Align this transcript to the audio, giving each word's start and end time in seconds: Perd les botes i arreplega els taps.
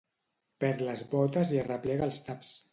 Perd 0.63 0.81
les 0.87 1.05
botes 1.13 1.55
i 1.59 1.63
arreplega 1.67 2.11
els 2.11 2.23
taps. 2.29 2.59